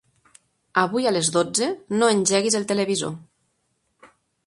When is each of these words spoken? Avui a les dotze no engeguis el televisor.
Avui 0.83 1.09
a 1.09 1.11
les 1.17 1.29
dotze 1.35 1.69
no 2.01 2.09
engeguis 2.17 2.61
el 2.63 2.69
televisor. 2.75 3.17